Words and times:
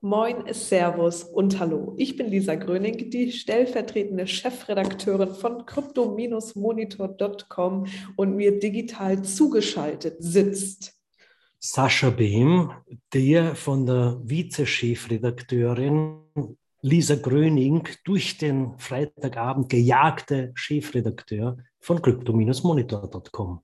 Moin, 0.00 0.44
Servus 0.52 1.24
und 1.24 1.58
Hallo. 1.58 1.94
Ich 1.96 2.16
bin 2.16 2.28
Lisa 2.28 2.54
Gröning, 2.54 3.10
die 3.10 3.32
stellvertretende 3.32 4.26
Chefredakteurin 4.26 5.34
von 5.34 5.64
crypto-monitor.com 5.64 7.86
und 8.16 8.36
mir 8.36 8.58
digital 8.58 9.22
zugeschaltet 9.22 10.16
sitzt 10.18 10.92
Sascha 11.58 12.10
Behm, 12.10 12.70
der 13.12 13.56
von 13.56 13.86
der 13.86 14.20
Vize-Chefredakteurin 14.22 16.18
Lisa 16.82 17.14
Gröning 17.16 17.88
durch 18.04 18.36
den 18.38 18.78
Freitagabend 18.78 19.68
gejagte 19.68 20.52
Chefredakteur 20.54 21.56
von 21.80 22.00
crypto-monitor.com 22.02 23.62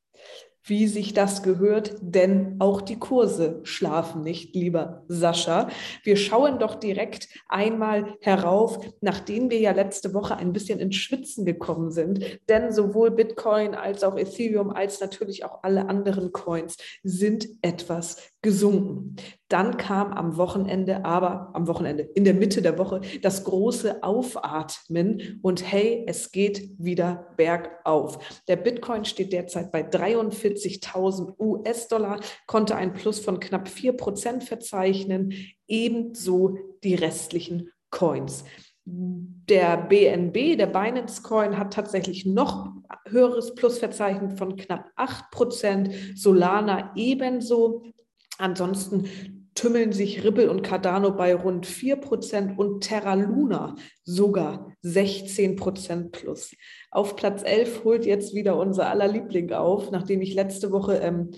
wie 0.65 0.87
sich 0.87 1.13
das 1.13 1.43
gehört, 1.43 1.97
denn 2.01 2.57
auch 2.59 2.81
die 2.81 2.99
Kurse 2.99 3.61
schlafen 3.65 4.23
nicht, 4.23 4.55
lieber 4.55 5.05
Sascha. 5.09 5.69
Wir 6.05 6.17
schauen 6.17 6.59
doch 6.59 6.77
direkt 6.77 7.29
einmal 7.49 8.17
herauf, 8.21 8.79
nachdem 9.01 9.51
wir 9.51 9.59
ja 9.59 9.73
letzte 9.73 10.15
Woche 10.15 10.37
ein 10.37 10.53
bisschen 10.53 10.79
ins 10.79 10.97
Schwitzen 10.97 11.45
gekommen 11.45 11.91
sind, 11.91 12.41
denn 12.49 12.73
sowohl 12.73 13.11
Bitcoin 13.11 13.75
als 13.75 14.05
auch 14.05 14.17
Ethereum 14.17 14.71
als 14.71 15.01
natürlich 15.01 15.45
auch 15.45 15.63
alle 15.63 15.89
anderen 15.89 16.33
Coins 16.33 16.77
sind 17.03 17.49
etwas 17.63 18.32
gesunken. 18.43 19.17
Dann 19.49 19.77
kam 19.77 20.13
am 20.13 20.37
Wochenende, 20.37 21.05
aber 21.05 21.51
am 21.55 21.69
Wochenende, 21.69 22.03
in 22.03 22.25
der 22.25 22.35
Mitte 22.35 22.61
der 22.61 22.77
Woche, 22.79 23.01
das 23.23 23.45
große 23.45 24.03
Aufatmen 24.03 25.41
und 25.43 25.71
hey, 25.71 26.05
es 26.09 26.33
geht 26.33 26.71
wieder 26.79 27.29
bergauf. 27.37 28.19
Der 28.49 28.57
Bitcoin 28.57 29.05
steht 29.05 29.33
derzeit 29.33 29.71
bei 29.71 29.89
43.000 29.89 31.39
US-Dollar, 31.39 32.21
konnte 32.47 32.75
ein 32.75 32.93
Plus 32.93 33.21
von 33.21 33.39
knapp 33.41 33.69
4 33.69 33.93
Prozent 33.93 34.45
verzeichnen, 34.45 35.33
ebenso 35.69 36.59
die 36.83 36.97
restlichen 36.97 37.71
Coins. 37.91 38.45
Der 38.85 39.77
BNB, 39.77 40.57
der 40.59 40.67
Binance 40.67 41.23
Coin, 41.23 41.57
hat 41.57 41.73
tatsächlich 41.73 42.27
noch 42.27 42.73
höheres 43.07 43.55
Plus 43.55 43.79
verzeichnet 43.79 44.37
von 44.37 44.57
knapp 44.57 44.91
8 44.97 45.31
Prozent, 45.31 45.91
Solana 46.17 46.93
ebenso. 46.97 47.85
Ansonsten 48.43 49.09
tümmeln 49.55 49.93
sich 49.93 50.25
Ripple 50.25 50.51
und 50.51 50.63
Cardano 50.63 51.13
bei 51.13 51.33
rund 51.33 51.65
4% 51.65 52.57
und 52.57 52.81
Terra 52.81 53.15
Luna 53.15 53.77
sogar 54.03 54.75
16% 54.83 56.11
plus. 56.11 56.57
Auf 56.91 57.15
Platz 57.15 57.45
11 57.45 57.85
holt 57.85 58.05
jetzt 58.05 58.35
wieder 58.35 58.57
unser 58.57 58.89
aller 58.91 59.07
Liebling 59.07 59.53
auf, 59.53 59.93
nachdem 59.93 60.23
ich 60.23 60.35
letzte 60.35 60.73
Woche 60.73 60.97
ähm, 60.97 61.31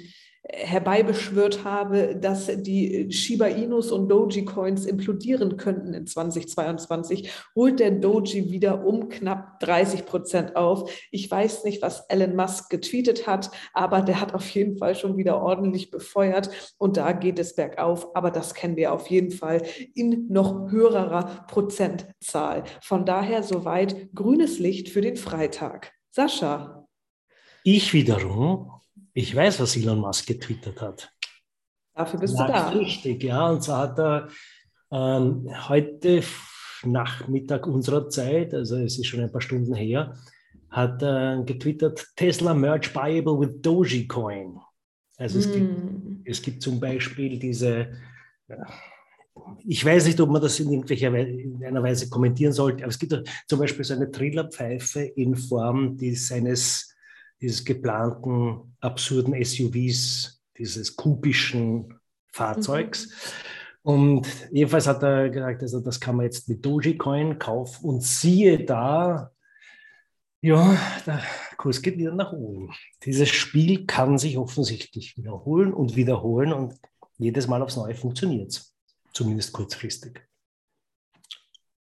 herbeibeschwört 0.46 1.64
habe, 1.64 2.16
dass 2.16 2.50
die 2.54 3.10
Shiba 3.10 3.46
Inus 3.46 3.90
und 3.90 4.08
Doji 4.08 4.44
Coins 4.44 4.84
implodieren 4.84 5.56
könnten 5.56 5.94
in 5.94 6.06
2022, 6.06 7.30
holt 7.54 7.80
der 7.80 7.90
Doji 7.90 8.50
wieder 8.50 8.84
um 8.84 9.08
knapp 9.08 9.58
30 9.60 10.04
Prozent 10.04 10.56
auf. 10.56 10.90
Ich 11.10 11.30
weiß 11.30 11.64
nicht, 11.64 11.80
was 11.80 12.00
Elon 12.08 12.36
Musk 12.36 12.68
getweetet 12.68 13.26
hat, 13.26 13.50
aber 13.72 14.02
der 14.02 14.20
hat 14.20 14.34
auf 14.34 14.48
jeden 14.50 14.76
Fall 14.76 14.94
schon 14.94 15.16
wieder 15.16 15.40
ordentlich 15.40 15.90
befeuert 15.90 16.50
und 16.76 16.98
da 16.98 17.12
geht 17.12 17.38
es 17.38 17.54
bergauf. 17.54 18.14
Aber 18.14 18.30
das 18.30 18.54
kennen 18.54 18.76
wir 18.76 18.92
auf 18.92 19.06
jeden 19.08 19.30
Fall 19.30 19.62
in 19.94 20.28
noch 20.28 20.70
höherer 20.70 21.46
Prozentzahl. 21.48 22.64
Von 22.82 23.06
daher 23.06 23.42
soweit 23.42 24.12
grünes 24.14 24.58
Licht 24.58 24.90
für 24.90 25.00
den 25.00 25.16
Freitag. 25.16 25.92
Sascha. 26.10 26.86
Ich 27.64 27.94
wiederum 27.94 28.70
ich 29.14 29.34
weiß, 29.34 29.60
was 29.60 29.76
Elon 29.76 30.00
Musk 30.00 30.26
getwittert 30.26 30.80
hat. 30.80 31.10
Dafür 31.94 32.20
bist 32.20 32.36
ja, 32.36 32.46
du 32.46 32.52
da. 32.52 32.68
Richtig, 32.70 33.22
ja. 33.22 33.48
Und 33.48 33.62
zwar 33.62 33.78
hat 33.82 33.98
er 33.98 34.28
ähm, 34.90 35.48
heute 35.68 36.22
Nachmittag 36.82 37.66
unserer 37.66 38.08
Zeit, 38.08 38.52
also 38.52 38.76
es 38.76 38.98
ist 38.98 39.06
schon 39.06 39.20
ein 39.20 39.32
paar 39.32 39.40
Stunden 39.40 39.74
her, 39.74 40.14
hat 40.68 41.00
er 41.02 41.42
getwittert, 41.44 42.04
Tesla 42.16 42.52
merge 42.52 42.90
buyable 42.92 43.38
with 43.38 43.62
Dogecoin. 43.62 44.58
Also 45.16 45.38
es, 45.38 45.46
mm. 45.46 45.52
gibt, 45.52 45.76
hm. 45.76 46.22
es 46.24 46.42
gibt 46.42 46.62
zum 46.62 46.80
Beispiel 46.80 47.38
diese, 47.38 47.92
ich 49.64 49.84
weiß 49.84 50.06
nicht, 50.06 50.20
ob 50.20 50.30
man 50.30 50.42
das 50.42 50.58
in 50.58 50.70
irgendwelcher 50.72 51.14
in 51.16 51.64
einer 51.64 51.82
Weise 51.82 52.08
kommentieren 52.08 52.52
sollte, 52.52 52.82
aber 52.82 52.90
es 52.90 52.98
gibt 52.98 53.14
zum 53.46 53.58
Beispiel 53.60 53.84
so 53.84 53.94
eine 53.94 54.10
Trillerpfeife 54.10 55.00
in 55.00 55.36
Form 55.36 55.96
eines 56.00 56.93
dieses 57.44 57.62
geplanten 57.62 58.74
absurden 58.80 59.34
SUVs, 59.44 60.42
dieses 60.56 60.96
kubischen 60.96 62.00
Fahrzeugs. 62.32 63.06
Mhm. 63.82 63.90
Und 63.90 64.26
jedenfalls 64.50 64.86
hat 64.86 65.02
er 65.02 65.28
gesagt, 65.28 65.60
also 65.60 65.80
das 65.80 66.00
kann 66.00 66.16
man 66.16 66.24
jetzt 66.24 66.48
mit 66.48 66.64
Dogecoin 66.64 67.38
kaufen 67.38 67.84
und 67.84 68.02
siehe 68.02 68.64
da, 68.64 69.30
ja, 70.40 70.78
der 71.06 71.22
Kurs 71.58 71.82
geht 71.82 71.98
wieder 71.98 72.14
nach 72.14 72.32
oben. 72.32 72.72
Dieses 73.04 73.28
Spiel 73.28 73.84
kann 73.84 74.16
sich 74.16 74.38
offensichtlich 74.38 75.18
wiederholen 75.18 75.74
und 75.74 75.96
wiederholen 75.96 76.54
und 76.54 76.80
jedes 77.18 77.46
Mal 77.46 77.60
aufs 77.60 77.76
Neue 77.76 77.94
funktioniert 77.94 78.52
es, 78.52 78.74
zumindest 79.12 79.52
kurzfristig. 79.52 80.22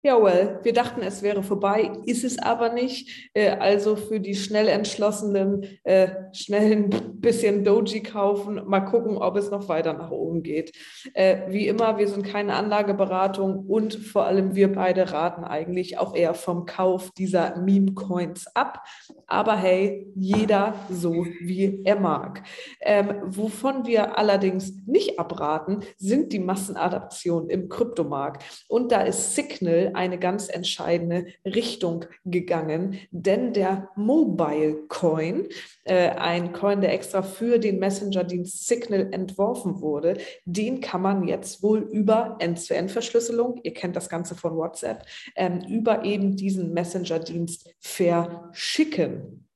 Jawohl, 0.03 0.59
wir 0.63 0.73
dachten, 0.73 1.03
es 1.03 1.22
wäre 1.22 1.44
vorbei, 1.44 1.91
ist 2.07 2.23
es 2.23 2.39
aber 2.39 2.73
nicht. 2.73 3.29
Äh, 3.35 3.51
also 3.51 3.95
für 3.95 4.19
die 4.19 4.34
schnell 4.34 4.67
entschlossenen, 4.67 5.63
äh, 5.84 6.07
schnell 6.34 6.72
ein 6.72 6.89
bisschen 7.22 7.63
Doji 7.63 8.01
kaufen, 8.01 8.63
mal 8.66 8.79
gucken, 8.79 9.17
ob 9.17 9.38
es 9.38 9.51
noch 9.51 9.69
weiter 9.69 9.94
nach 9.94 10.09
oben 10.09 10.41
geht. 10.41 10.72
Äh, 11.13 11.51
wie 11.51 11.67
immer, 11.67 12.00
wir 12.00 12.07
sind 12.07 12.25
keine 12.25 12.56
Anlageberatung 12.56 13.67
und 13.67 13.94
vor 13.94 14.25
allem 14.25 14.56
wir 14.56 14.73
beide 14.73 15.12
raten 15.12 15.44
eigentlich 15.44 16.00
auch 16.00 16.16
eher 16.16 16.33
vom 16.33 16.66
Kauf 16.66 17.12
dieser 17.12 17.59
Meme-Coins 17.59 18.47
ab. 18.56 18.83
Aber 19.28 19.56
hey, 19.56 20.12
jeder 20.16 20.73
so, 20.89 21.28
wie 21.41 21.83
er 21.85 22.00
mag. 22.00 22.41
Ähm, 22.79 23.22
wovon 23.25 23.85
wir 23.85 24.18
allerdings 24.18 24.73
nicht 24.88 25.19
abraten, 25.19 25.81
sind 25.97 26.33
die 26.33 26.39
Massenadaptionen 26.39 27.51
im 27.51 27.69
Kryptomarkt. 27.69 28.66
Und 28.68 28.91
da 28.91 29.01
ist 29.01 29.35
Signal 29.35 29.91
eine 29.96 30.19
ganz 30.19 30.50
entscheidende 30.50 31.28
Richtung 31.46 32.06
gegangen, 32.25 33.00
denn 33.12 33.53
der 33.53 33.90
Mobile 33.96 34.88
Coin, 34.88 35.47
äh, 35.84 36.09
ein 36.09 36.53
Coin, 36.53 36.81
der 36.81 36.94
extra 36.94 37.22
für 37.22 37.59
den 37.59 37.79
Messenger-Dienst 37.79 38.68
Signal 38.68 39.09
entworfen 39.12 39.81
wurde, 39.81 40.18
den 40.46 40.81
kann 40.81 41.01
man 41.01 41.28
jetzt 41.28 41.63
wohl 41.63 41.80
über 41.80 42.38
End-zu-End-Verschlüsselung, 42.40 43.59
ihr 43.63 43.74
kennt 43.74 43.96
das 43.96 44.09
Ganze 44.09 44.35
von 44.35 44.56
WhatsApp, 44.56 45.06
ähm, 45.35 45.62
über 45.68 46.03
eben 46.06 46.35
diesen 46.35 46.74
Messenger-Dienst 46.74 47.74
verschicken. 47.80 49.47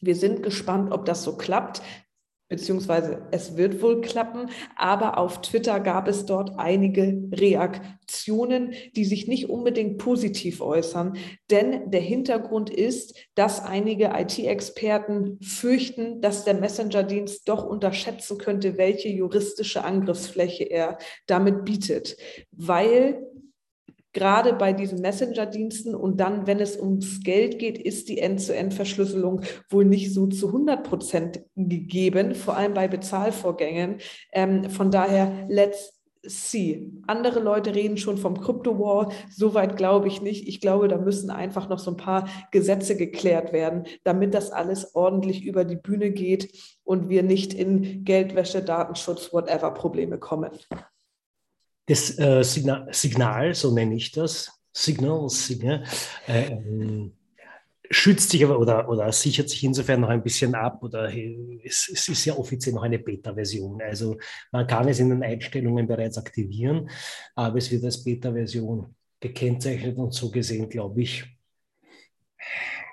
Wir 0.00 0.16
sind 0.16 0.42
gespannt, 0.42 0.92
ob 0.92 1.04
das 1.04 1.22
so 1.22 1.36
klappt 1.36 1.80
beziehungsweise 2.52 3.22
es 3.30 3.56
wird 3.56 3.80
wohl 3.80 4.02
klappen, 4.02 4.50
aber 4.76 5.16
auf 5.16 5.40
Twitter 5.40 5.80
gab 5.80 6.06
es 6.06 6.26
dort 6.26 6.58
einige 6.58 7.22
Reaktionen, 7.32 8.74
die 8.94 9.06
sich 9.06 9.26
nicht 9.26 9.48
unbedingt 9.48 9.96
positiv 9.96 10.60
äußern, 10.60 11.16
denn 11.50 11.90
der 11.90 12.02
Hintergrund 12.02 12.68
ist, 12.68 13.16
dass 13.34 13.64
einige 13.64 14.12
IT-Experten 14.14 15.38
fürchten, 15.40 16.20
dass 16.20 16.44
der 16.44 16.52
Messenger-Dienst 16.52 17.48
doch 17.48 17.64
unterschätzen 17.64 18.36
könnte, 18.36 18.76
welche 18.76 19.08
juristische 19.08 19.82
Angriffsfläche 19.82 20.64
er 20.64 20.98
damit 21.26 21.64
bietet, 21.64 22.18
weil 22.50 23.22
gerade 24.12 24.52
bei 24.52 24.72
diesen 24.72 25.00
Messenger-Diensten 25.00 25.94
und 25.94 26.20
dann, 26.20 26.46
wenn 26.46 26.60
es 26.60 26.78
ums 26.78 27.20
Geld 27.22 27.58
geht, 27.58 27.78
ist 27.78 28.08
die 28.08 28.18
End-zu-End-Verschlüsselung 28.18 29.42
wohl 29.70 29.84
nicht 29.84 30.12
so 30.12 30.26
zu 30.26 30.48
100 30.48 30.82
Prozent 30.82 31.40
gegeben, 31.56 32.34
vor 32.34 32.56
allem 32.56 32.74
bei 32.74 32.88
Bezahlvorgängen. 32.88 33.98
Ähm, 34.32 34.68
von 34.70 34.90
daher, 34.90 35.46
let's 35.48 36.02
see. 36.24 36.90
Andere 37.06 37.40
Leute 37.40 37.74
reden 37.74 37.96
schon 37.96 38.16
vom 38.16 38.40
Crypto-War. 38.40 39.12
Soweit 39.30 39.76
glaube 39.76 40.08
ich 40.08 40.22
nicht. 40.22 40.46
Ich 40.46 40.60
glaube, 40.60 40.88
da 40.88 40.98
müssen 40.98 41.30
einfach 41.30 41.68
noch 41.68 41.78
so 41.78 41.90
ein 41.90 41.96
paar 41.96 42.28
Gesetze 42.52 42.96
geklärt 42.96 43.52
werden, 43.52 43.84
damit 44.04 44.34
das 44.34 44.52
alles 44.52 44.94
ordentlich 44.94 45.44
über 45.44 45.64
die 45.64 45.76
Bühne 45.76 46.10
geht 46.10 46.52
und 46.84 47.08
wir 47.08 47.22
nicht 47.22 47.54
in 47.54 48.04
Geldwäsche, 48.04 48.62
Datenschutz, 48.62 49.32
whatever 49.32 49.72
Probleme 49.72 50.18
kommen 50.18 50.52
das 51.86 52.18
äh, 52.18 52.42
Signal, 52.42 52.88
Signal, 52.92 53.54
so 53.54 53.72
nenne 53.72 53.96
ich 53.96 54.12
das, 54.12 54.60
Signal, 54.72 55.28
Signal 55.28 55.84
äh, 56.26 56.52
ähm, 56.52 57.12
schützt 57.92 58.30
sich 58.30 58.42
aber 58.42 58.58
oder, 58.58 58.88
oder 58.88 59.12
sichert 59.12 59.50
sich 59.50 59.62
insofern 59.64 60.00
noch 60.00 60.08
ein 60.08 60.22
bisschen 60.22 60.54
ab 60.54 60.82
oder 60.82 61.12
es, 61.62 61.90
es 61.92 62.08
ist 62.08 62.24
ja 62.24 62.34
offiziell 62.34 62.74
noch 62.74 62.82
eine 62.82 62.98
Beta-Version. 62.98 63.82
Also 63.82 64.16
man 64.50 64.66
kann 64.66 64.88
es 64.88 64.98
in 64.98 65.10
den 65.10 65.22
Einstellungen 65.22 65.86
bereits 65.86 66.16
aktivieren, 66.16 66.88
aber 67.34 67.58
es 67.58 67.70
wird 67.70 67.84
als 67.84 68.02
Beta-Version 68.02 68.94
gekennzeichnet 69.20 69.98
und 69.98 70.14
so 70.14 70.30
gesehen, 70.30 70.70
glaube 70.70 71.02
ich, 71.02 71.24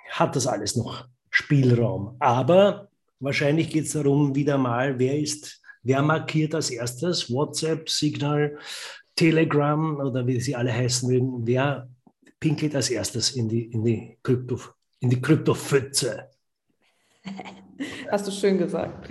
hat 0.09 0.35
das 0.35 0.47
alles 0.47 0.75
noch 0.75 1.07
Spielraum. 1.29 2.17
Aber 2.19 2.89
wahrscheinlich 3.19 3.69
geht 3.69 3.85
es 3.85 3.93
darum, 3.93 4.35
wieder 4.35 4.57
mal, 4.57 4.99
wer 4.99 5.17
ist 5.17 5.58
Wer 5.83 6.01
markiert 6.01 6.55
als 6.55 6.69
erstes? 6.69 7.31
WhatsApp, 7.31 7.89
Signal, 7.89 8.57
Telegram 9.15 9.97
oder 9.97 10.25
wie 10.27 10.39
sie 10.39 10.55
alle 10.55 10.73
heißen 10.73 11.09
mögen, 11.09 11.45
wer 11.45 11.89
pinkelt 12.39 12.75
als 12.75 12.89
erstes 12.89 13.31
in 13.31 13.49
die, 13.49 13.65
in 13.65 13.83
die, 13.83 14.17
Krypto, 14.23 14.59
in 14.99 15.09
die 15.09 15.21
Kryptopfütze? 15.21 16.29
Hast 18.11 18.27
du 18.27 18.31
schön 18.31 18.57
gesagt. 18.57 19.09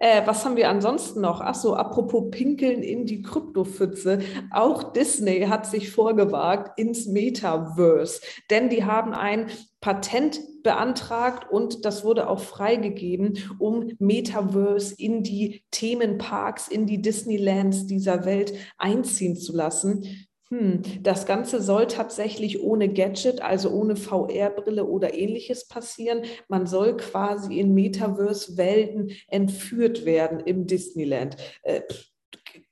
Äh, 0.00 0.22
was 0.26 0.44
haben 0.44 0.56
wir 0.56 0.68
ansonsten 0.68 1.20
noch? 1.20 1.40
Achso, 1.40 1.74
apropos 1.74 2.30
Pinkeln 2.30 2.82
in 2.82 3.04
die 3.04 3.22
Kryptopfütze. 3.22 4.20
Auch 4.52 4.92
Disney 4.92 5.40
hat 5.42 5.66
sich 5.66 5.90
vorgewagt 5.90 6.78
ins 6.78 7.06
Metaverse, 7.06 8.20
denn 8.48 8.68
die 8.68 8.84
haben 8.84 9.12
ein 9.12 9.48
Patent 9.80 10.40
beantragt 10.62 11.50
und 11.50 11.84
das 11.84 12.04
wurde 12.04 12.28
auch 12.28 12.40
freigegeben, 12.40 13.38
um 13.58 13.92
Metaverse 13.98 14.94
in 14.96 15.22
die 15.22 15.64
Themenparks, 15.70 16.68
in 16.68 16.86
die 16.86 17.02
Disneylands 17.02 17.86
dieser 17.86 18.24
Welt 18.24 18.52
einziehen 18.76 19.36
zu 19.36 19.54
lassen. 19.54 20.27
Hm, 20.50 20.80
das 21.02 21.26
Ganze 21.26 21.60
soll 21.60 21.86
tatsächlich 21.86 22.62
ohne 22.62 22.88
Gadget, 22.88 23.42
also 23.42 23.70
ohne 23.70 23.96
VR-Brille 23.96 24.86
oder 24.86 25.12
ähnliches 25.14 25.68
passieren. 25.68 26.22
Man 26.48 26.66
soll 26.66 26.96
quasi 26.96 27.58
in 27.58 27.74
Metaverse-Welten 27.74 29.10
entführt 29.28 30.06
werden 30.06 30.40
im 30.40 30.66
Disneyland. 30.66 31.36
Äh, 31.62 31.82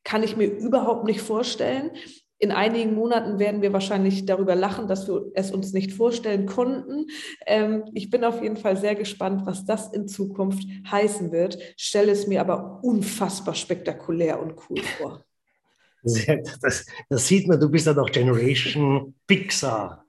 kann 0.05 0.23
ich 0.23 0.37
mir 0.37 0.47
überhaupt 0.47 1.05
nicht 1.05 1.21
vorstellen. 1.21 1.91
In 2.39 2.53
einigen 2.53 2.95
Monaten 2.95 3.39
werden 3.39 3.61
wir 3.61 3.73
wahrscheinlich 3.73 4.25
darüber 4.25 4.55
lachen, 4.55 4.89
dass 4.89 5.09
wir 5.09 5.31
es 5.35 5.51
uns 5.51 5.73
nicht 5.73 5.93
vorstellen 5.93 6.47
konnten. 6.47 7.07
Ähm, 7.47 7.85
ich 7.93 8.09
bin 8.09 8.25
auf 8.25 8.43
jeden 8.43 8.57
Fall 8.57 8.77
sehr 8.79 8.95
gespannt, 8.95 9.43
was 9.45 9.67
das 9.67 9.93
in 9.93 10.09
Zukunft 10.09 10.67
heißen 10.91 11.31
wird. 11.31 11.59
Stelle 11.77 12.13
es 12.13 12.27
mir 12.27 12.41
aber 12.41 12.81
unfassbar 12.83 13.55
spektakulär 13.55 14.41
und 14.41 14.55
cool 14.71 14.83
vor. 14.99 15.26
Das, 16.63 16.87
das, 17.09 17.27
sieht 17.27 17.49
man, 17.49 17.59
du 17.59 17.69
bist 17.69 17.87
ja 17.87 17.93
doch 17.93 18.11
Generation 18.11 19.13
Pixar. 19.27 20.05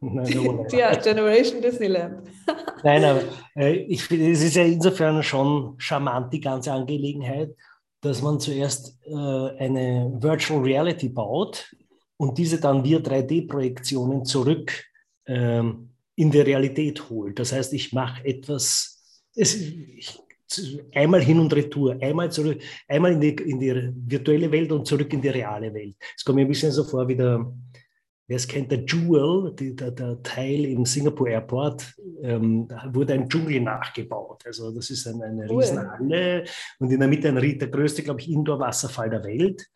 ja, 0.72 0.96
Generation 0.96 1.62
Disneyland. 1.62 2.30
Nein, 2.84 3.04
aber 3.04 3.24
äh, 3.56 3.74
ich 3.74 4.04
finde, 4.04 4.32
es 4.32 4.44
ist 4.44 4.56
ja 4.56 4.64
insofern 4.64 5.24
schon 5.24 5.74
charmant, 5.80 6.32
die 6.32 6.40
ganze 6.40 6.72
Angelegenheit, 6.72 7.56
dass 8.02 8.22
man 8.22 8.40
zuerst 8.40 9.00
äh, 9.06 9.12
eine 9.12 10.12
Virtual 10.20 10.62
Reality 10.62 11.10
baut 11.10 11.76
und 12.18 12.38
diese 12.38 12.60
dann 12.60 12.84
via 12.84 13.00
3D-Projektionen 13.00 14.24
zurück 14.24 14.72
ähm, 15.26 15.90
in 16.16 16.32
die 16.32 16.42
Realität 16.42 17.10
holt. 17.10 17.40
Das 17.40 17.54
heißt, 17.54 17.74
ich 17.74 17.94
mache 17.94 18.24
etwas, 18.24 19.24
es, 19.36 19.56
ich 19.56 20.20
einmal 20.94 21.22
hin 21.22 21.40
und 21.40 21.54
retour, 21.54 21.98
einmal 22.02 22.32
zurück, 22.32 22.62
einmal 22.88 23.14
in 23.14 23.22
die, 23.22 23.30
in 23.30 23.60
die 23.60 23.92
virtuelle 24.08 24.52
Welt 24.52 24.72
und 24.72 24.86
zurück 24.86 25.12
in 25.14 25.22
die 25.22 25.30
reale 25.30 25.74
Welt. 25.74 25.96
Es 26.16 26.24
kommt 26.24 26.38
mir 26.38 26.44
ein 26.44 26.48
bisschen 26.48 26.72
so 26.72 26.84
vor 26.84 27.08
wie 27.08 27.16
der, 27.16 27.46
wer 28.28 28.38
es 28.38 28.48
kennt, 28.48 28.72
der 28.72 28.84
Jewel, 28.86 29.54
die, 29.56 29.76
der, 29.76 29.92
der, 29.92 30.22
Teil 30.24 30.66
im 30.66 30.86
Singapore 30.86 31.32
Airport, 31.32 31.96
ähm, 32.22 32.68
da 32.68 32.90
wurde 32.94 33.14
ein 33.14 33.28
Dschungel 33.30 33.62
nachgebaut. 33.62 34.44
Also 34.46 34.72
das 34.72 34.90
ist 34.90 35.08
eine, 35.08 35.26
eine 35.26 35.48
cool. 35.50 35.60
Riesenhalle 35.60 36.44
und 36.80 36.92
in 36.92 37.00
der 37.00 37.08
Mitte 37.08 37.30
ein, 37.30 37.60
der 37.60 37.68
größte, 37.68 38.04
glaube 38.04 38.22
ich, 38.22 38.30
Indoor-Wasserfall 38.30 39.10
der 39.10 39.24
Welt 39.24 39.68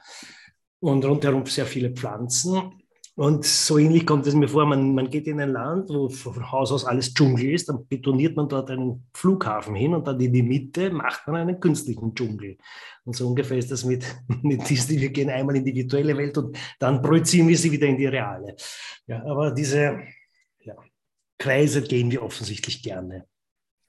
und 0.79 1.05
rundherum 1.05 1.45
sehr 1.45 1.65
viele 1.65 1.91
Pflanzen. 1.91 2.80
Und 3.15 3.45
so 3.45 3.77
ähnlich 3.77 4.05
kommt 4.05 4.25
es 4.25 4.33
mir 4.33 4.47
vor, 4.47 4.65
man, 4.65 4.95
man 4.95 5.09
geht 5.09 5.27
in 5.27 5.41
ein 5.41 5.51
Land, 5.51 5.89
wo 5.89 6.07
von 6.07 6.49
Haus 6.51 6.71
aus 6.71 6.85
alles 6.85 7.13
Dschungel 7.13 7.51
ist, 7.51 7.67
dann 7.67 7.85
betoniert 7.85 8.37
man 8.37 8.47
dort 8.47 8.71
einen 8.71 9.05
Flughafen 9.13 9.75
hin 9.75 9.93
und 9.93 10.07
dann 10.07 10.19
in 10.19 10.31
die 10.31 10.41
Mitte 10.41 10.91
macht 10.91 11.27
man 11.27 11.35
einen 11.35 11.59
künstlichen 11.59 12.15
Dschungel. 12.15 12.57
Und 13.03 13.15
so 13.15 13.27
ungefähr 13.27 13.57
ist 13.57 13.69
das 13.69 13.83
mit, 13.83 14.05
mit 14.43 14.69
Disney. 14.69 14.99
Wir 15.01 15.09
gehen 15.09 15.29
einmal 15.29 15.57
in 15.57 15.65
die 15.65 15.75
virtuelle 15.75 16.15
Welt 16.15 16.37
und 16.37 16.57
dann 16.79 17.01
projizieren 17.01 17.49
wir 17.49 17.57
sie 17.57 17.71
wieder 17.71 17.87
in 17.87 17.97
die 17.97 18.05
reale. 18.05 18.55
Ja, 19.07 19.23
aber 19.25 19.51
diese 19.51 19.99
ja, 20.61 20.75
Kreise 21.37 21.81
gehen 21.81 22.11
wir 22.11 22.23
offensichtlich 22.23 22.81
gerne. 22.81 23.25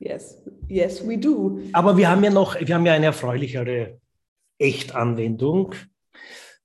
Yes, 0.01 0.43
yes, 0.67 1.07
we 1.07 1.17
do. 1.17 1.61
Aber 1.73 1.97
wir 1.97 2.11
haben 2.11 2.25
ja 2.25 2.31
noch, 2.31 2.59
wir 2.59 2.75
haben 2.75 2.87
ja 2.87 2.95
eine 2.95 3.07
erfreulichere 3.07 4.01
Echtanwendung 4.59 5.77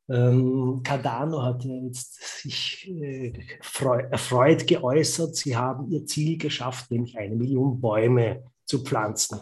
ähm, 0.10 0.82
Cardano 0.84 1.44
hat 1.44 1.64
ja 1.66 1.76
jetzt 1.76 2.42
sich 2.42 2.90
äh, 2.90 3.34
erfreut 4.10 4.66
geäußert, 4.66 5.36
sie 5.36 5.58
haben 5.58 5.92
ihr 5.92 6.06
Ziel 6.06 6.38
geschafft, 6.38 6.92
nämlich 6.92 7.18
eine 7.18 7.36
Million 7.36 7.82
Bäume 7.82 8.44
zu 8.66 8.84
pflanzen. 8.84 9.40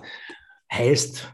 Heißt, 0.72 1.32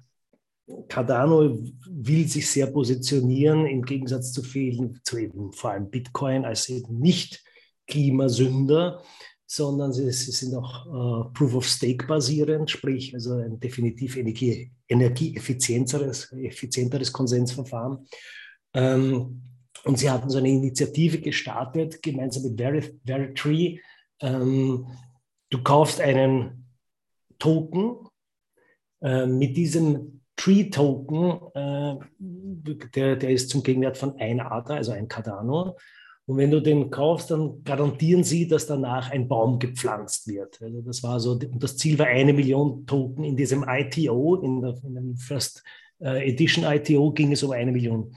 Cardano 0.87 1.59
will 1.87 2.27
sich 2.27 2.49
sehr 2.49 2.67
positionieren 2.67 3.65
im 3.65 3.83
Gegensatz 3.83 4.31
zu 4.31 4.43
vielen, 4.43 4.99
zu 5.03 5.17
eben 5.17 5.51
vor 5.53 5.71
allem 5.71 5.89
Bitcoin 5.89 6.45
als 6.45 6.69
eben 6.69 6.99
nicht 6.99 7.43
Klimasünder, 7.87 9.01
sondern 9.45 9.91
sie, 9.91 10.09
sie 10.11 10.31
sind 10.31 10.55
auch 10.55 10.85
äh, 10.85 11.33
Proof 11.33 11.55
of 11.55 11.65
Stake 11.65 12.05
basierend, 12.07 12.69
sprich 12.69 13.13
also 13.13 13.33
ein 13.33 13.59
definitiv 13.59 14.15
energie, 14.15 14.71
energieeffizienteres 14.87 16.31
effizienteres 16.33 17.11
Konsensverfahren. 17.11 18.05
Ähm, 18.73 19.41
und 19.83 19.97
sie 19.97 20.09
hatten 20.09 20.29
so 20.29 20.37
eine 20.37 20.49
Initiative 20.49 21.19
gestartet, 21.19 22.01
gemeinsam 22.03 22.43
mit 22.43 22.61
Veritree. 23.05 23.79
Ähm, 24.21 24.87
du 25.49 25.63
kaufst 25.63 25.99
einen 25.99 26.67
Token. 27.39 28.07
Äh, 29.01 29.25
mit 29.25 29.57
diesem 29.57 30.21
Tree-Token, 30.35 31.39
äh, 31.53 31.95
der, 32.95 33.15
der 33.15 33.29
ist 33.29 33.49
zum 33.49 33.63
Gegenwert 33.63 33.97
von 33.97 34.17
ein 34.19 34.39
ADA, 34.39 34.75
also 34.75 34.91
ein 34.91 35.07
Cardano. 35.07 35.75
Und 36.25 36.37
wenn 36.37 36.51
du 36.51 36.61
den 36.61 36.91
kaufst, 36.91 37.31
dann 37.31 37.63
garantieren 37.63 38.23
sie, 38.23 38.47
dass 38.47 38.67
danach 38.67 39.11
ein 39.11 39.27
Baum 39.27 39.59
gepflanzt 39.59 40.27
wird. 40.27 40.61
Also 40.61 40.81
das 40.81 41.03
war 41.03 41.19
so, 41.19 41.35
das 41.35 41.77
Ziel 41.77 41.97
war 41.97 42.07
eine 42.07 42.33
Million 42.33 42.85
Token 42.85 43.23
in 43.23 43.35
diesem 43.35 43.65
ITO, 43.67 44.35
in, 44.35 44.61
der, 44.61 44.77
in 44.83 44.95
dem 44.95 45.15
First 45.17 45.63
äh, 45.99 46.29
Edition 46.29 46.63
ITO 46.63 47.11
ging 47.11 47.31
es 47.31 47.43
um 47.43 47.51
eine 47.51 47.71
Million 47.71 48.15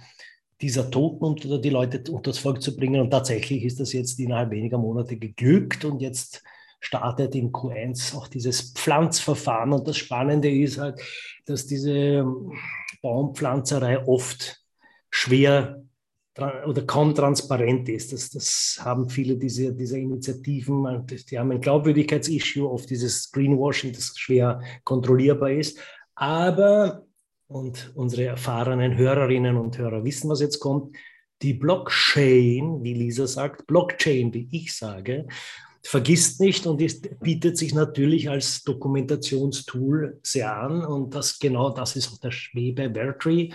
dieser 0.65 0.91
Toten 0.91 1.25
unter 1.25 1.59
die 1.59 1.69
Leute 1.69 2.11
unter 2.11 2.31
das 2.31 2.39
Volk 2.39 2.63
zu 2.63 2.75
bringen. 2.75 2.99
Und 2.99 3.11
tatsächlich 3.11 3.65
ist 3.65 3.81
das 3.81 3.93
jetzt 3.93 4.19
innerhalb 4.19 4.51
weniger 4.51 4.79
Monate 4.79 5.19
geglückt 5.19 5.85
und 5.85 6.01
jetzt 6.01 6.43
startet 6.81 7.35
in 7.35 7.53
Q1 7.53 8.17
auch 8.17 8.29
dieses 8.29 8.73
Pflanzverfahren. 8.73 9.75
Und 9.75 9.87
das 9.87 9.99
Spannende 9.99 10.51
ist 10.51 10.79
halt, 10.79 11.03
dass 11.45 11.67
diese 11.67 12.27
Baumpflanzerei 13.03 14.07
oft 14.07 14.63
schwer 15.11 15.83
oder 16.67 16.83
kaum 16.87 17.15
transparent 17.15 17.91
ist. 17.91 18.15
Das, 18.15 18.31
das 18.31 18.81
haben 18.81 19.11
viele 19.11 19.37
dieser, 19.37 19.71
dieser 19.73 19.99
Initiativen, 19.99 21.07
die 21.31 21.39
haben 21.39 21.53
ein 21.53 21.61
Glaubwürdigkeitsissue, 21.61 22.69
oft 22.69 22.89
dieses 22.89 23.31
Greenwashing, 23.31 23.93
das 23.93 24.17
schwer 24.17 24.63
kontrollierbar 24.83 25.51
ist. 25.51 25.79
Aber 26.15 27.05
und 27.49 27.93
unsere 27.95 28.25
erfahrenen 28.25 28.97
Hörerinnen 28.97 29.57
und 29.57 29.79
Hörer 29.79 30.05
wissen, 30.05 30.31
was 30.31 30.41
jetzt 30.41 30.61
kommt. 30.61 30.97
Die 31.43 31.55
Blockchain, 31.55 32.83
wie 32.83 32.95
Lisa 32.95 33.27
sagt, 33.27 33.67
Blockchain, 33.67 34.33
wie 34.33 34.49
ich 34.51 34.75
sage, 34.75 35.27
vergisst 35.83 36.41
nicht 36.41 36.67
und 36.67 36.81
ist, 36.81 37.21
bietet 37.21 37.59
sich 37.59 37.75
natürlich 37.75 38.31
als 38.31 38.63
Dokumentationstool 38.63 40.19
sehr 40.23 40.57
an. 40.57 40.85
Und 40.85 41.15
das 41.15 41.39
genau 41.39 41.71
das 41.71 41.97
ist 41.97 42.13
auch 42.13 42.19
der 42.19 42.31
Schwebe 42.31 42.91
Vertree. 42.93 43.51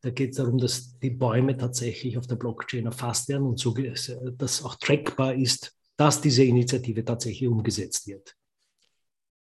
Da 0.00 0.10
geht 0.10 0.30
es 0.30 0.36
darum, 0.36 0.58
dass 0.58 0.98
die 0.98 1.10
Bäume 1.10 1.56
tatsächlich 1.56 2.16
auf 2.16 2.26
der 2.26 2.36
Blockchain 2.36 2.86
erfasst 2.86 3.28
werden 3.28 3.46
und 3.46 3.58
so, 3.58 3.74
dass 3.74 4.64
auch 4.64 4.76
trackbar 4.76 5.34
ist, 5.34 5.76
dass 5.96 6.20
diese 6.20 6.44
Initiative 6.44 7.04
tatsächlich 7.04 7.48
umgesetzt 7.48 8.06
wird. 8.06 8.34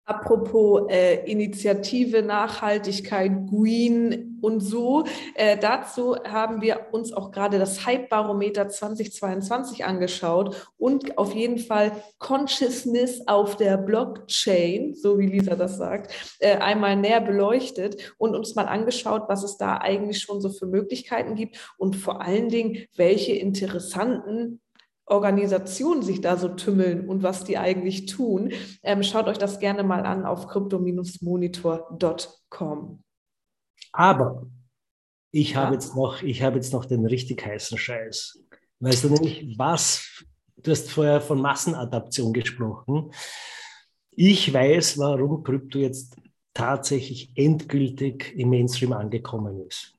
Apropos 0.06 0.90
äh, 0.90 1.24
Initiative, 1.30 2.22
Nachhaltigkeit, 2.22 3.32
Green 3.48 4.38
und 4.42 4.60
so. 4.60 5.04
Äh, 5.34 5.56
dazu 5.56 6.16
haben 6.24 6.60
wir 6.60 6.88
uns 6.92 7.12
auch 7.12 7.30
gerade 7.30 7.58
das 7.58 7.86
Hype-Barometer 7.86 8.68
2022 8.68 9.86
angeschaut 9.86 10.68
und 10.76 11.16
auf 11.16 11.34
jeden 11.34 11.58
Fall 11.58 11.92
Consciousness 12.18 13.26
auf 13.26 13.56
der 13.56 13.78
Blockchain, 13.78 14.94
so 14.94 15.18
wie 15.18 15.26
Lisa 15.26 15.56
das 15.56 15.78
sagt, 15.78 16.12
äh, 16.38 16.58
einmal 16.58 16.96
näher 16.96 17.22
beleuchtet 17.22 18.14
und 18.18 18.36
uns 18.36 18.54
mal 18.54 18.66
angeschaut, 18.66 19.22
was 19.28 19.42
es 19.42 19.56
da 19.56 19.78
eigentlich 19.78 20.20
schon 20.20 20.42
so 20.42 20.50
für 20.50 20.66
Möglichkeiten 20.66 21.34
gibt 21.34 21.56
und 21.78 21.96
vor 21.96 22.20
allen 22.20 22.50
Dingen, 22.50 22.86
welche 22.94 23.32
interessanten 23.32 24.60
Organisationen 25.06 26.02
sich 26.02 26.20
da 26.20 26.36
so 26.36 26.48
tümmeln 26.48 27.08
und 27.08 27.22
was 27.22 27.44
die 27.44 27.56
eigentlich 27.58 28.06
tun. 28.06 28.52
Ähm, 28.82 29.02
schaut 29.02 29.26
euch 29.26 29.38
das 29.38 29.60
gerne 29.60 29.82
mal 29.82 30.06
an 30.06 30.24
auf 30.24 30.46
crypto-monitor.com. 30.48 33.02
Aber 33.92 34.46
ich 35.30 35.52
ja. 35.52 35.62
habe 35.62 35.74
jetzt 35.74 35.94
noch, 35.94 36.22
ich 36.22 36.42
habe 36.42 36.56
jetzt 36.56 36.72
noch 36.72 36.86
den 36.86 37.06
richtig 37.06 37.44
heißen 37.44 37.76
Scheiß. 37.76 38.42
Weißt 38.80 39.04
du 39.04 39.10
nämlich, 39.10 39.58
was? 39.58 40.24
Du 40.56 40.70
hast 40.70 40.90
vorher 40.90 41.20
von 41.20 41.40
Massenadaption 41.40 42.32
gesprochen. 42.32 43.12
Ich 44.12 44.52
weiß, 44.52 44.98
warum 44.98 45.42
Krypto 45.42 45.78
jetzt 45.78 46.16
tatsächlich 46.54 47.32
endgültig 47.34 48.32
im 48.36 48.50
Mainstream 48.50 48.92
angekommen 48.92 49.66
ist. 49.66 49.92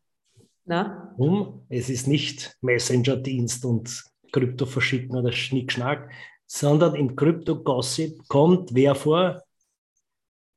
Na? 0.66 1.14
Um, 1.18 1.66
es 1.70 1.90
ist 1.90 2.08
nicht 2.08 2.58
Messenger-Dienst 2.62 3.66
und 3.66 4.04
Krypto 4.36 4.65
verschicken 4.65 5.15
oder 5.15 5.32
Schnickschnack, 5.32 6.12
sondern 6.46 6.96
im 6.96 7.15
Krypto-Gossip 7.15 8.27
kommt 8.27 8.75
wer 8.75 8.94
vor? 8.94 9.42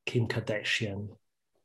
Kim 0.05 0.27
Kardashian. 0.27 1.13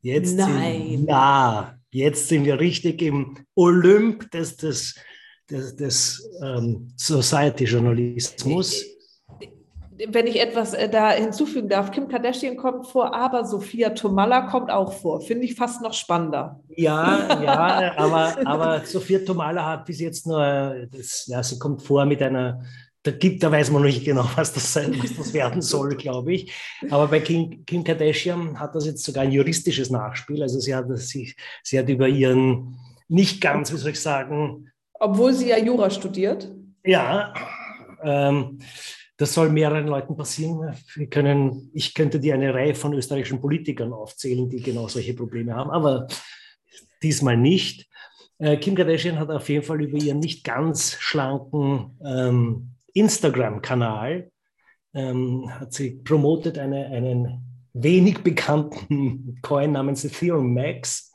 Jetzt 0.01 0.37
Nein. 0.37 0.91
Sind, 0.91 1.09
ja, 1.09 1.77
jetzt 1.91 2.29
sind 2.29 2.45
wir 2.45 2.61
richtig 2.61 3.03
im 3.03 3.37
Olymp 3.57 4.31
des, 4.31 4.57
des, 4.57 4.95
des, 5.51 5.75
des 5.75 6.31
ähm, 6.41 6.93
Society-Journalismus 6.97 8.85
wenn 10.09 10.27
ich 10.27 10.41
etwas 10.41 10.75
äh, 10.75 10.89
da 10.89 11.11
hinzufügen 11.11 11.69
darf, 11.69 11.91
Kim 11.91 12.09
Kardashian 12.09 12.57
kommt 12.57 12.87
vor, 12.87 13.15
aber 13.15 13.45
Sophia 13.45 13.91
Tomalla 13.91 14.43
kommt 14.43 14.71
auch 14.71 14.93
vor. 14.93 15.21
Finde 15.21 15.45
ich 15.45 15.55
fast 15.55 15.83
noch 15.83 15.93
spannender. 15.93 16.61
Ja, 16.77 17.43
ja, 17.43 17.97
aber, 17.97 18.37
aber 18.45 18.81
Sophia 18.85 19.21
Tomalla 19.21 19.65
hat 19.65 19.85
bis 19.85 20.01
jetzt 20.01 20.27
nur, 20.27 20.87
das, 20.91 21.27
ja, 21.27 21.43
sie 21.43 21.59
kommt 21.59 21.83
vor 21.83 22.05
mit 22.07 22.23
einer, 22.23 22.63
da 23.03 23.11
gibt, 23.11 23.43
da 23.43 23.53
weiß 23.53 23.71
man 23.71 23.83
noch 23.83 23.89
nicht 23.89 24.05
genau, 24.05 24.27
was 24.37 24.53
das, 24.53 24.73
sein, 24.73 24.97
was 25.03 25.15
das 25.15 25.33
werden 25.33 25.63
soll, 25.63 25.95
glaube 25.97 26.33
ich. 26.33 26.53
Aber 26.91 27.07
bei 27.07 27.21
Kim, 27.21 27.65
Kim, 27.67 27.85
Kardashian 27.85 28.59
hat 28.59 28.75
das 28.75 28.87
jetzt 28.87 29.05
sogar 29.05 29.25
ein 29.25 29.33
juristisches 29.33 29.91
Nachspiel. 29.91 30.43
Also 30.43 30.59
sie 30.59 30.75
hat, 30.75 30.87
sie, 30.99 31.35
sie 31.63 31.79
hat 31.79 31.89
über 31.89 32.09
ihren, 32.09 32.79
nicht 33.09 33.41
ganz, 33.41 33.73
wie 33.73 33.77
soll 33.77 33.91
ich 33.91 34.01
sagen. 34.01 34.71
Obwohl 34.95 35.35
sie 35.35 35.49
ja 35.49 35.59
Jura 35.59 35.91
studiert. 35.91 36.51
Ja, 36.85 37.35
ähm, 38.03 38.59
das 39.17 39.35
soll 39.35 39.49
mehreren 39.49 39.87
Leuten 39.87 40.17
passieren. 40.17 40.75
Wir 40.95 41.09
können, 41.09 41.71
ich 41.73 41.95
könnte 41.95 42.19
dir 42.19 42.35
eine 42.35 42.53
Reihe 42.53 42.75
von 42.75 42.95
österreichischen 42.95 43.41
Politikern 43.41 43.93
aufzählen, 43.93 44.49
die 44.49 44.61
genau 44.61 44.89
solche 44.89 45.15
Probleme 45.15 45.55
haben, 45.55 45.71
aber 45.71 46.09
diesmal 47.03 47.37
nicht. 47.37 47.89
Äh, 48.39 48.57
Kim 48.57 48.75
Kardashian 48.75 49.19
hat 49.19 49.31
auf 49.31 49.49
jeden 49.49 49.65
Fall 49.65 49.83
über 49.83 49.99
ihren 49.99 50.19
nicht 50.19 50.43
ganz 50.43 50.97
schlanken 50.99 51.99
ähm, 52.05 52.75
Instagram-Kanal 52.93 54.31
ähm, 54.95 55.51
hat 55.53 55.73
sie 55.73 55.91
promotet 55.91 56.59
eine, 56.59 56.87
einen 56.87 57.69
wenig 57.73 58.19
bekannten 58.21 59.39
Coin 59.43 59.73
namens 59.73 60.05
Ethereum 60.05 60.55
Max 60.55 61.13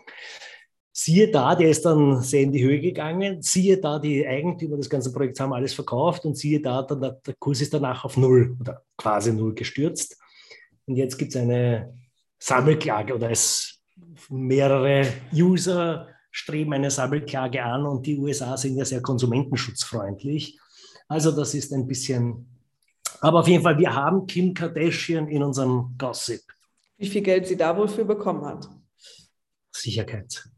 Siehe 0.91 1.29
da, 1.31 1.55
der 1.55 1.69
ist 1.69 1.86
dann 1.86 2.22
sehr 2.22 2.41
in 2.41 2.51
die 2.51 2.63
Höhe 2.63 2.79
gegangen. 2.79 3.41
Siehe 3.41 3.79
da, 3.79 4.00
die 4.00 4.27
Eigentümer 4.27 4.77
des 4.77 4.89
ganzen 4.89 5.13
Projekts 5.13 5.39
haben 5.39 5.53
alles 5.53 5.74
verkauft 5.74 6.25
und 6.25 6.36
siehe 6.36 6.62
da, 6.62 6.81
dann, 6.81 7.00
der 7.00 7.36
Kurs 7.38 7.62
ist 7.62 7.74
danach 7.74 8.03
auf 8.05 8.17
null 8.17 8.58
oder 8.60 8.84
quasi 8.98 9.31
null 9.31 9.53
gestürzt. 9.53 10.17
Und 10.88 10.96
jetzt 10.96 11.17
gibt 11.17 11.36
es 11.36 11.41
eine 11.41 11.93
Sammelklage 12.39 13.13
oder 13.13 13.29
es 13.29 13.81
mehrere 14.29 15.08
User 15.34 16.08
streben 16.31 16.74
eine 16.74 16.91
Sammelklage 16.91 17.63
an 17.63 17.86
und 17.86 18.05
die 18.05 18.17
USA 18.17 18.55
sind 18.58 18.75
ja 18.75 18.86
sehr 18.86 19.01
konsumentenschutzfreundlich. 19.01 20.60
Also 21.08 21.31
das 21.31 21.53
ist 21.53 21.74
ein 21.74 21.88
bisschen, 21.88 22.48
aber 23.19 23.39
auf 23.39 23.48
jeden 23.48 23.63
Fall, 23.63 23.77
wir 23.77 23.93
haben 23.93 24.27
Kim 24.27 24.53
Kardashian 24.53 25.27
in 25.27 25.43
unserem 25.43 25.96
Gossip. 25.98 26.41
Wie 26.98 27.08
viel 27.08 27.22
Geld 27.22 27.48
sie 27.48 27.58
da 27.58 27.75
wohl 27.75 27.88
für 27.88 28.05
bekommen 28.05 28.46
hat? 28.46 28.69
Sicherheit 29.72 30.50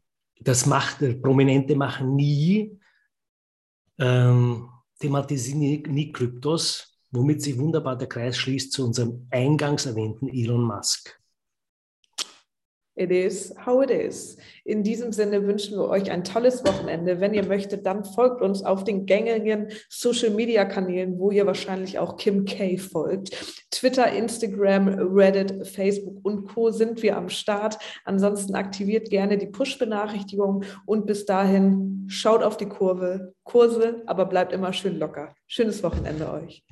das 0.43 0.65
macht, 0.65 1.01
äh, 1.01 1.13
Prominente 1.13 1.75
machen 1.75 2.15
nie, 2.15 2.79
ähm, 4.00 4.69
thematisieren 5.00 5.60
nie, 5.60 5.83
nie 5.88 6.12
Kryptos, 6.12 7.00
womit 7.12 7.41
sich 7.41 7.57
wunderbar 7.57 7.98
der 7.98 8.07
Kreis 8.07 8.38
schließt 8.38 8.71
zu 8.71 8.86
unserem 8.86 9.27
eingangs 9.29 9.86
erwähnten 9.86 10.27
Elon 10.27 10.63
Musk. 10.63 11.21
It 12.95 13.10
is 13.10 13.55
how 13.65 13.81
it 13.81 13.89
is. 13.89 14.38
In 14.65 14.83
diesem 14.83 15.13
Sinne 15.13 15.48
wünschen 15.48 15.77
wir 15.77 15.88
euch 15.88 16.12
ein 16.12 16.25
tolles 16.25 16.65
Wochenende. 16.65 17.21
Wenn 17.21 17.33
ihr 17.33 17.45
möchtet, 17.45 17.86
dann 17.86 18.03
folgt 18.03 18.41
uns 18.41 18.63
auf 18.63 18.83
den 18.83 19.05
gängigen 19.05 19.69
Social 19.88 20.31
Media 20.31 20.65
Kanälen, 20.65 21.17
wo 21.17 21.31
ihr 21.31 21.45
wahrscheinlich 21.45 22.00
auch 22.00 22.17
Kim 22.17 22.43
K 22.43 22.77
folgt. 22.77 23.31
Twitter, 23.71 24.12
Instagram, 24.12 24.89
Reddit, 25.15 25.65
Facebook 25.65 26.17
und 26.24 26.43
Co. 26.48 26.71
sind 26.71 27.01
wir 27.01 27.15
am 27.15 27.29
Start. 27.29 27.79
Ansonsten 28.03 28.55
aktiviert 28.55 29.10
gerne 29.10 29.38
die 29.38 29.48
Push-Benachrichtigung 29.48 30.65
und 30.86 31.05
bis 31.05 31.25
dahin 31.25 32.05
schaut 32.07 32.43
auf 32.43 32.57
die 32.57 32.67
Kurve, 32.67 33.33
Kurse, 33.43 34.03
aber 34.05 34.25
bleibt 34.25 34.51
immer 34.51 34.74
schön 34.74 35.00
locker. 35.00 35.33
Schönes 35.48 35.81
Wochenende 35.81 36.29
euch. 36.29 36.63